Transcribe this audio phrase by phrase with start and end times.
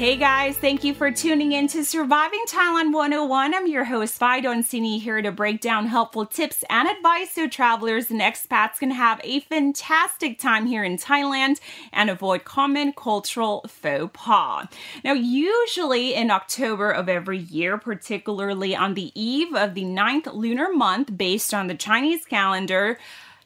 [0.00, 3.54] Hey guys, thank you for tuning in to Surviving Thailand 101.
[3.54, 8.10] I'm your host, Don Sini, here to break down helpful tips and advice so travelers
[8.10, 11.60] and expats can have a fantastic time here in Thailand
[11.92, 14.68] and avoid common cultural faux pas.
[15.04, 20.72] Now, usually in October of every year, particularly on the eve of the ninth lunar
[20.72, 22.96] month based on the Chinese calendar,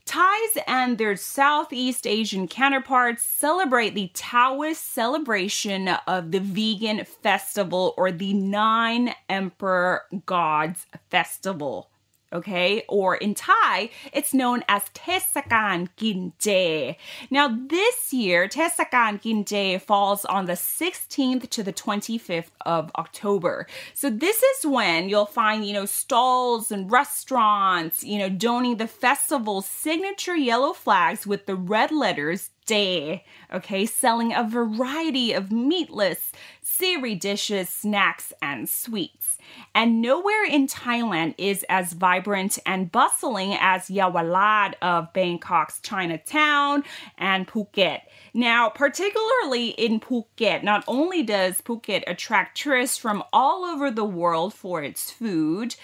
[0.06, 8.12] Thais and their Southeast Asian counterparts celebrate the Taoist celebration of the vegan festival or
[8.12, 11.90] the Nine Emperor Gods Festival
[12.34, 12.84] okay?
[12.88, 16.97] Or in Thai, it's known as Tesakan Ginje.
[17.31, 23.67] Now, this year, Tesakan Ginje falls on the 16th to the 25th of October.
[23.95, 28.89] So this is when you'll find, you know, stalls and restaurants, you know, donning the
[28.89, 36.33] festival's signature yellow flags with the red letters J, okay, selling a variety of meatless,
[36.62, 39.39] savory dishes, snacks, and sweets.
[39.75, 46.85] And nowhere in Thailand is as vibrant and bustling as Yaowarat of Bangkok's Chinatown
[47.19, 48.01] and Phuket.
[48.33, 54.55] Now, particularly in Phuket, not only does Phuket attract tourists from all over the world
[54.55, 55.77] for its food,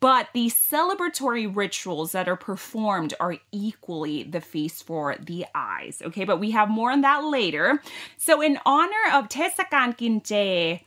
[0.00, 6.02] but the celebratory rituals that are performed are equally the feast for the eyes.
[6.04, 7.82] Okay, but we have more on that later.
[8.16, 10.80] So, in honor of Tesakan Ginje,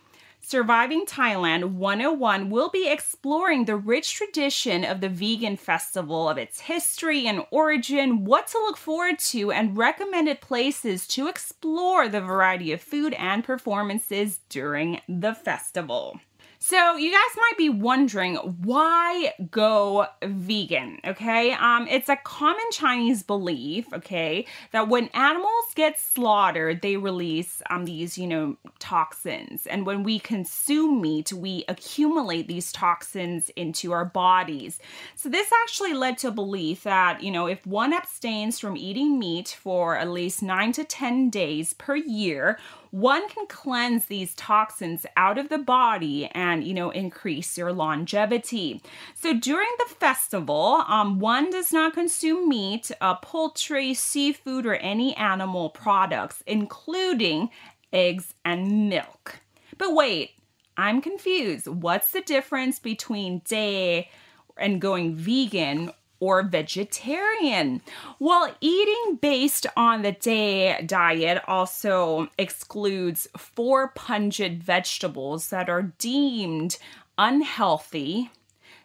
[0.44, 6.62] Surviving Thailand 101 will be exploring the rich tradition of the vegan festival, of its
[6.62, 12.72] history and origin, what to look forward to, and recommended places to explore the variety
[12.72, 16.20] of food and performances during the festival.
[16.64, 21.54] So you guys might be wondering why go vegan, okay?
[21.54, 27.86] Um, it's a common Chinese belief, okay, that when animals get slaughtered, they release um
[27.86, 29.66] these, you know, toxins.
[29.66, 34.78] And when we consume meat, we accumulate these toxins into our bodies.
[35.16, 39.18] So this actually led to a belief that, you know, if one abstains from eating
[39.18, 42.60] meat for at least 9 to 10 days per year,
[42.92, 48.82] one can cleanse these toxins out of the body and, you know, increase your longevity.
[49.16, 55.16] So during the festival, um, one does not consume meat, uh, poultry, seafood, or any
[55.16, 57.50] animal products, including
[57.94, 59.40] eggs and milk.
[59.78, 60.32] But wait,
[60.76, 61.68] I'm confused.
[61.68, 64.10] What's the difference between J
[64.58, 67.82] and going vegan or vegetarian.
[68.20, 76.78] Well, eating based on the J diet also excludes four pungent vegetables that are deemed
[77.18, 78.30] unhealthy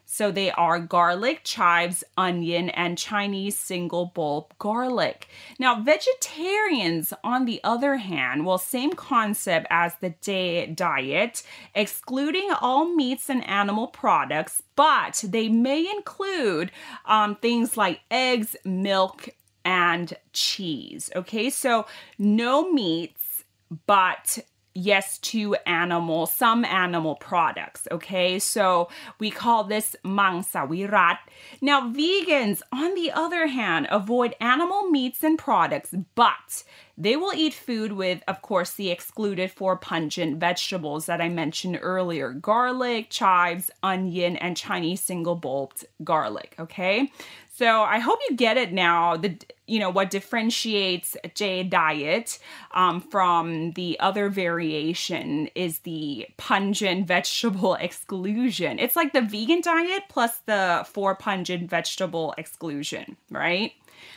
[0.09, 5.27] so they are garlic, chives, onion, and Chinese single bulb garlic.
[5.59, 11.43] Now, vegetarians, on the other hand, well, same concept as the J diet,
[11.75, 16.71] excluding all meats and animal products, but they may include
[17.05, 19.27] um, things like eggs, milk,
[19.65, 21.11] and cheese.
[21.17, 21.85] Okay, so
[22.17, 23.43] no meats,
[23.85, 24.39] but
[24.77, 27.87] yes to animal, some animal products.
[27.91, 28.89] Okay, so
[29.19, 31.17] we call this mangsavirat.
[31.61, 36.63] Now, vegans, on the other hand, avoid animal meats and products, but
[36.95, 41.79] they will eat food with, of course, the excluded four pungent vegetables that I mentioned
[41.81, 46.55] earlier garlic, chives, onion, and Chinese single bulbed garlic.
[46.59, 47.11] Okay,
[47.57, 49.17] so I hope you get it now.
[49.17, 49.35] The
[49.65, 52.37] you know what differentiates J diet
[52.71, 58.77] um, from the other variation is the pungent vegetable exclusion.
[58.77, 63.71] It's like the vegan diet plus the four pungent vegetable exclusion, right?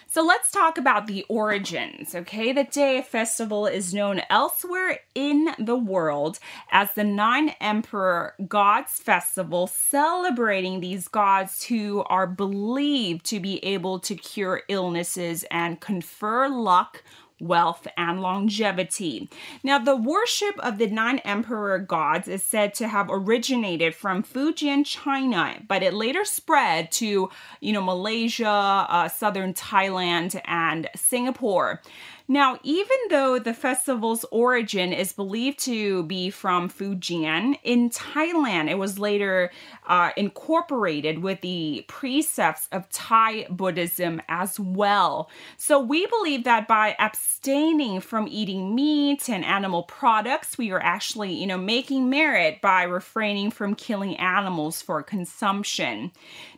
[0.06, 2.53] So let's talk about the origins, okay?
[2.53, 6.38] The J Festival is known elsewhere in the world
[6.71, 13.99] as the Nine Emperor Gods Festival, celebrating these gods who are believed to be able
[14.00, 17.03] to cure illnesses and confer luck
[17.41, 19.29] wealth, and longevity.
[19.63, 24.85] Now, the worship of the nine emperor gods is said to have originated from Fujian,
[24.85, 31.81] China, but it later spread to, you know, Malaysia, uh, southern Thailand, and Singapore.
[32.31, 38.79] Now, even though the festival's origin is believed to be from Fujian, in Thailand it
[38.79, 39.50] was later
[39.88, 45.29] uh, incorporated with the precepts of Thai Buddhism as well.
[45.56, 51.33] So we believe that by abstaining from eating meat and animal products, we are actually,
[51.33, 56.12] you know, making merit by refraining from killing animals for consumption.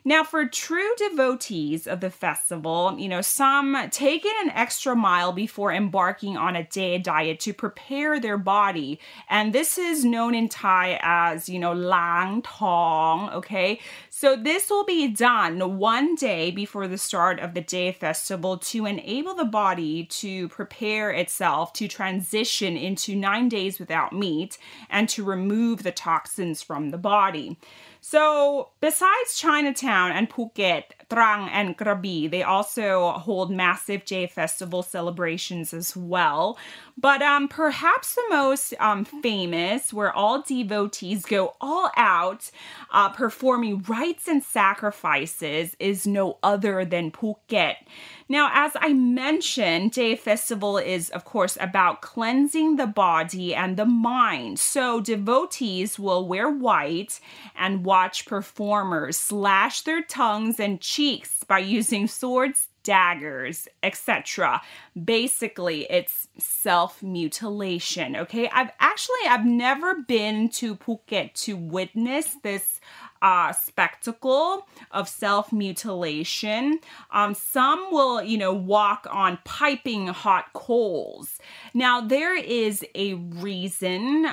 [0.04, 5.30] Now, for true devotees of the festival, you know, some take it an extra mile
[5.32, 8.98] before embarking on a J diet to prepare their body.
[9.30, 13.78] And this is known in Thai as, you know, lang tong, okay?
[14.10, 18.86] So this will be done one day before the start of the J festival to
[18.86, 24.58] enable the body to prepare itself to transition into nine days without meat
[24.90, 27.56] and to remove the toxins from the body.
[28.04, 30.82] So, besides Chinatown and Phuket,
[31.12, 36.56] Trang and Krabi, they also hold massive J festival celebrations as well.
[36.96, 42.50] But um, perhaps the most um, famous, where all devotees go all out,
[42.90, 47.76] uh, performing rites and sacrifices, is no other than Phuket.
[48.28, 53.84] Now, as I mentioned, J Festival is, of course, about cleansing the body and the
[53.84, 54.58] mind.
[54.58, 57.20] So, devotees will wear white
[57.54, 64.62] and watch performers slash their tongues and cheeks by using swords, daggers, etc.
[65.04, 68.48] Basically, it's self-mutilation, okay?
[68.50, 72.80] I've actually I've never been to Phuket to witness this
[73.20, 76.78] uh, spectacle of self mutilation.
[77.10, 81.38] Um, some will, you know, walk on piping hot coals.
[81.74, 84.28] Now, there is a reason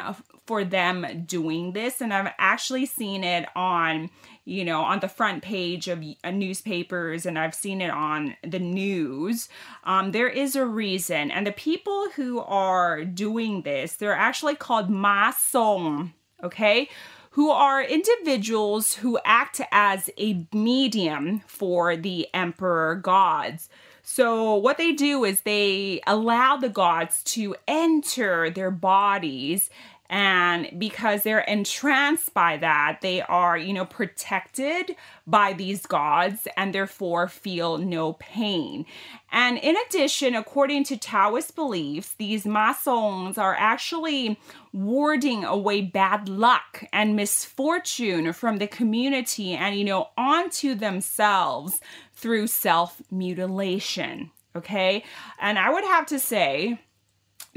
[0.46, 4.10] for them doing this, and I've actually seen it on
[4.50, 8.60] you know, on the front page of uh, newspapers and I've seen it on the
[8.60, 9.48] news.
[9.84, 11.30] Um, there is a reason.
[11.30, 16.14] And the people who are doing this, they're actually called Ma Song,
[16.44, 16.90] okay?
[17.34, 23.70] who are individuals who act as a medium for the emperor gods.
[24.02, 29.70] So, what they do is they allow the gods to enter their bodies
[30.10, 34.96] and because they're entranced by that they are you know protected
[35.28, 38.86] by these gods and therefore feel no pain.
[39.32, 44.40] And in addition according to taoist beliefs these masongs are actually
[44.74, 51.80] warding away bad luck and misfortune from the community and you know onto themselves
[52.14, 55.04] through self mutilation okay?
[55.40, 56.80] And i would have to say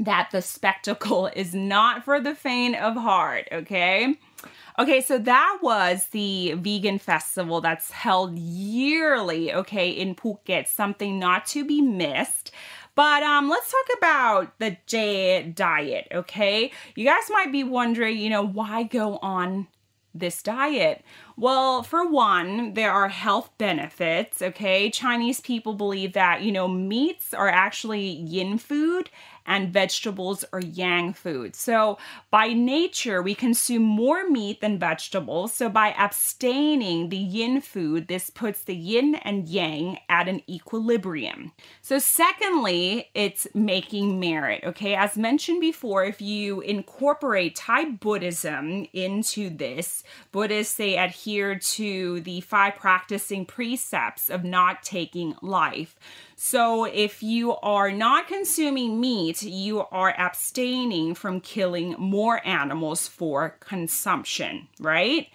[0.03, 4.17] that the spectacle is not for the faint of heart, okay?
[4.79, 11.45] Okay, so that was the vegan festival that's held yearly, okay, in Phuket, something not
[11.47, 12.51] to be missed.
[12.95, 16.71] But um, let's talk about the J diet, okay?
[16.95, 19.67] You guys might be wondering, you know, why go on
[20.13, 21.03] this diet?
[21.35, 24.91] Well, for one, there are health benefits, okay?
[24.91, 29.09] Chinese people believe that, you know, meats are actually yin food
[29.45, 31.55] and vegetables are yang food.
[31.55, 31.97] So,
[32.31, 35.53] by nature, we consume more meat than vegetables.
[35.53, 41.51] So, by abstaining the yin food, this puts the yin and yang at an equilibrium.
[41.81, 44.63] So, secondly, it's making merit.
[44.63, 52.21] Okay, as mentioned before, if you incorporate Thai Buddhism into this, Buddhists they adhere to
[52.21, 55.95] the five practicing precepts of not taking life.
[56.45, 63.55] So, if you are not consuming meat, you are abstaining from killing more animals for
[63.61, 65.29] consumption, right?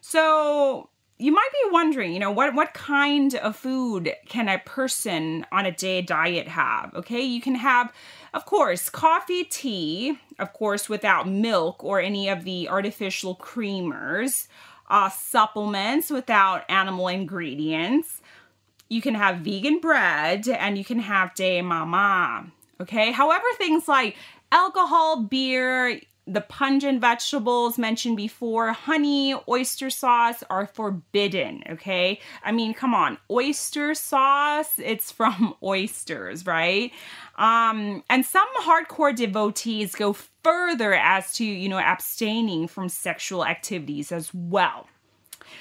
[0.00, 0.88] So,
[1.18, 5.66] you might be wondering, you know, what what kind of food can a person on
[5.66, 6.94] a J diet have?
[6.94, 7.92] Okay, you can have
[8.32, 14.46] of course, coffee, tea, of course, without milk or any of the artificial creamers,
[14.88, 18.21] uh, supplements without animal ingredients,
[18.92, 22.46] you can have vegan bread and you can have J mama.
[22.80, 23.10] Okay.
[23.10, 24.16] However, things like
[24.50, 32.20] alcohol, beer, the pungent vegetables mentioned before, honey, oyster sauce are forbidden, okay?
[32.44, 36.92] I mean, come on, oyster sauce, it's from oysters, right?
[37.36, 40.12] Um, and some hardcore devotees go
[40.44, 44.86] further as to, you know, abstaining from sexual activities as well.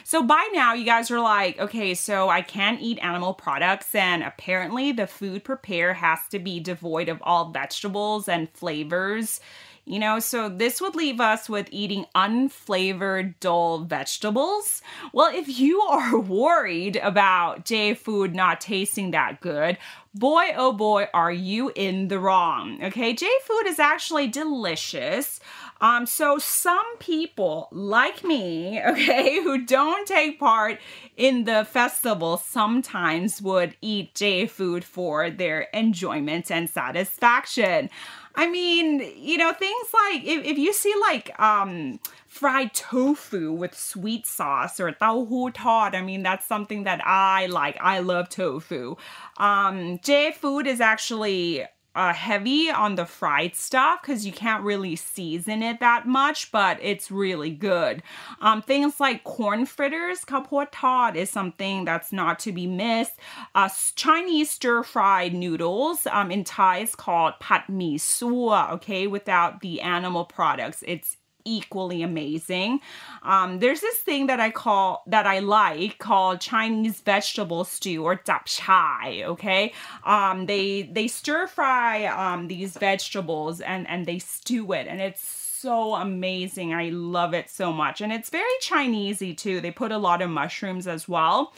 [0.03, 4.23] So by now, you guys are like, okay, so I can't eat animal products, and
[4.23, 9.39] apparently the food prepared has to be devoid of all vegetables and flavors
[9.83, 14.81] You know, so this would leave us with eating unflavored, dull vegetables.
[15.11, 19.77] Well, if you are worried about J food not tasting that good,
[20.13, 25.39] boy oh boy are you in the wrong okay j food is actually delicious
[25.81, 30.79] um so some people like me okay who don't take part
[31.17, 37.89] in the festival sometimes would eat j food for their enjoyment and satisfaction
[38.35, 43.77] I mean, you know, things like if, if you see like um fried tofu with
[43.77, 47.77] sweet sauce or tau hu tod, I mean, that's something that I like.
[47.81, 48.95] I love tofu.
[49.37, 54.95] Um, J food is actually uh, heavy on the fried stuff because you can't really
[54.95, 58.01] season it that much, but it's really good.
[58.39, 63.13] Um, things like corn fritters, kapot tod is something that's not to be missed.
[63.55, 69.61] Uh, Chinese stir fried noodles um, in Thai is called pat mi sua, okay, without
[69.61, 70.83] the animal products.
[70.87, 72.79] It's equally amazing.
[73.23, 78.19] Um, there's this thing that I call that I like called Chinese vegetable stew or
[78.25, 79.23] zap chai.
[79.25, 85.01] Okay, um, they they stir fry um, these vegetables and and they stew it, and
[85.01, 86.73] it's so amazing.
[86.73, 89.61] I love it so much, and it's very Chinesey too.
[89.61, 91.53] They put a lot of mushrooms as well.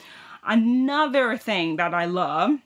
[0.46, 2.58] Another thing that I love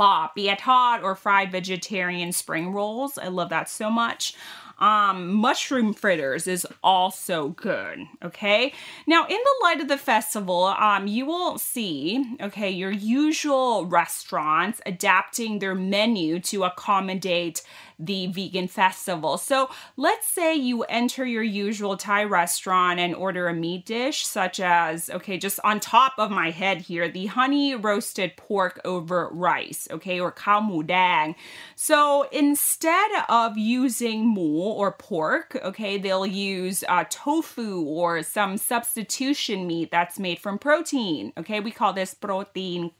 [0.00, 3.18] bop, be it hot or fried vegetarian spring rolls.
[3.18, 4.34] I love that so much.
[4.80, 8.06] Um, mushroom fritters is also good.
[8.24, 8.72] Okay.
[9.06, 14.80] Now, in the light of the festival, um, you will see, okay, your usual restaurants
[14.86, 17.62] adapting their menu to accommodate
[18.00, 19.36] the vegan festival.
[19.36, 24.58] So let's say you enter your usual Thai restaurant and order a meat dish, such
[24.58, 29.86] as, okay, just on top of my head here, the honey roasted pork over rice,
[29.90, 31.34] okay, or khao mu dang.
[31.76, 39.66] So instead of using mu or pork, okay, they'll use uh, tofu or some substitution
[39.66, 42.92] meat that's made from protein, okay, we call this protein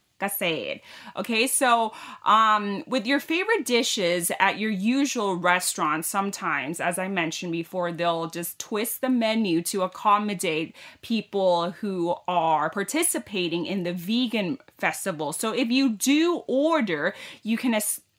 [1.17, 1.93] Okay, so
[2.25, 8.29] um, with your favorite dishes at your usual restaurant, sometimes, as I mentioned before, they'll
[8.29, 15.33] just twist the menu to accommodate people who are participating in the vegan festival.
[15.33, 17.75] So if you do order, you can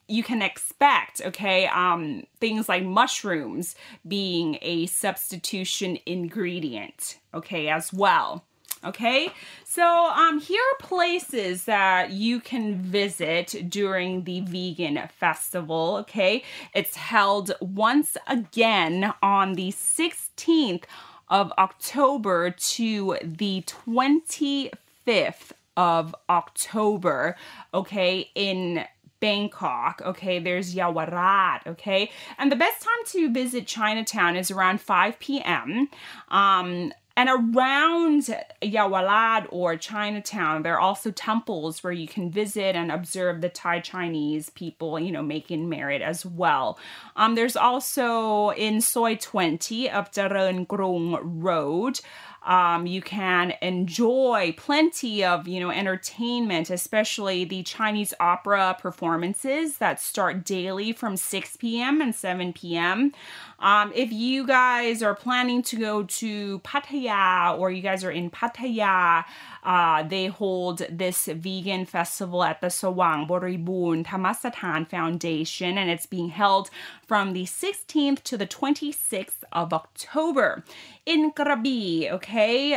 [0.08, 3.74] you can expect, okay, um, things like mushrooms
[4.06, 8.44] being a substitution ingredient, okay, as well.
[8.84, 9.28] Okay,
[9.64, 15.98] so um, here are places that you can visit during the vegan festival.
[16.00, 16.42] Okay,
[16.74, 20.82] it's held once again on the 16th
[21.28, 27.36] of October to the 25th of October.
[27.72, 28.84] Okay, in
[29.22, 30.40] Bangkok, okay?
[30.40, 32.10] There's Yaowarat, okay?
[32.38, 35.88] And the best time to visit Chinatown is around 5 p.m.
[36.28, 42.90] Um, and around Yaowarat or Chinatown, there are also temples where you can visit and
[42.90, 46.78] observe the Thai Chinese people, you know, making merit as well.
[47.16, 52.00] Um, there's also in Soi 20 of Charoen Krung Road,
[52.44, 60.00] um, you can enjoy plenty of, you know, entertainment, especially the Chinese opera performances that
[60.00, 62.00] start daily from 6 p.m.
[62.00, 63.12] and 7 p.m.
[63.60, 68.28] Um, if you guys are planning to go to Pattaya or you guys are in
[68.28, 69.24] Pattaya,
[69.62, 76.30] uh, they hold this vegan festival at the Sawang Boribun Tamasatan Foundation, and it's being
[76.30, 76.70] held
[77.06, 80.64] from the 16th to the 26th of October.
[81.04, 82.31] In Krabi, okay,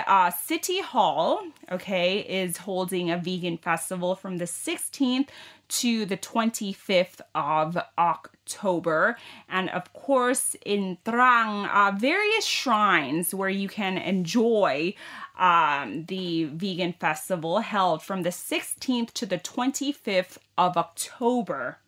[0.05, 5.29] uh, City Hall, okay, is holding a vegan festival from the 16th
[5.67, 9.17] to the 25th of October.
[9.47, 14.93] And of course, in Trang, uh, various shrines where you can enjoy
[15.39, 21.79] um, the vegan festival held from the 16th to the 25th of October.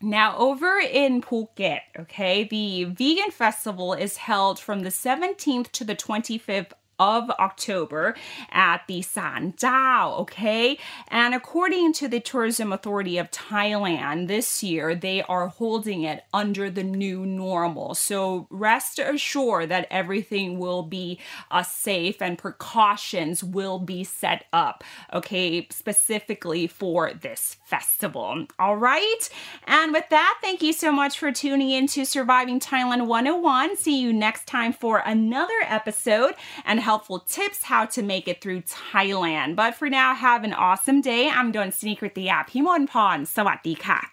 [0.00, 5.96] Now, over in Phuket, okay, the vegan festival is held from the 17th to the
[5.96, 8.14] 25th of October
[8.50, 10.78] at the San Zhao, okay?
[11.08, 16.70] And according to the Tourism Authority of Thailand, this year they are holding it under
[16.70, 17.94] the new normal.
[17.94, 21.18] So rest assured that everything will be
[21.50, 28.46] uh, safe and precautions will be set up, okay, specifically for this festival.
[28.58, 29.30] All right?
[29.66, 33.76] And with that, thank you so much for tuning in to Surviving Thailand 101.
[33.76, 36.34] See you next time for another episode
[36.64, 39.56] and helpful tips how to make it through Thailand.
[39.56, 41.28] But for now, have an awesome day.
[41.28, 42.48] I'm Don Sneaker the app.
[42.50, 43.24] Himon Pon.
[43.24, 44.08] Sawadee ka.